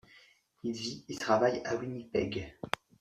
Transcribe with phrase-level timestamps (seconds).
[0.63, 2.57] Il vit et travaille à Winnipeg.